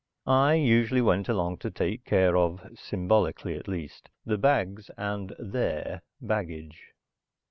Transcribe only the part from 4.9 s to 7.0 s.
and (their) baggage.